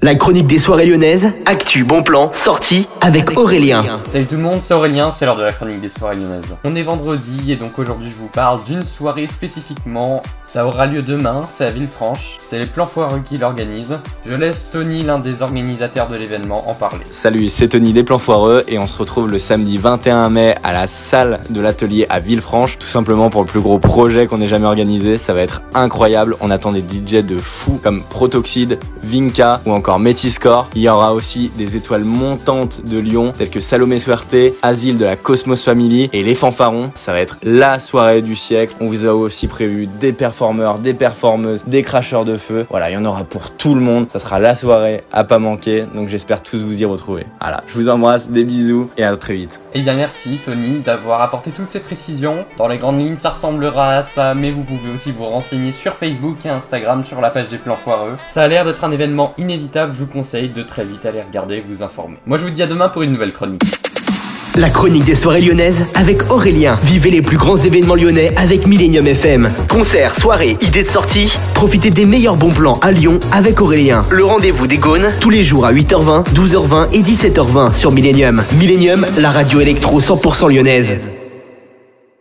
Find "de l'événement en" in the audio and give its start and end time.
16.08-16.74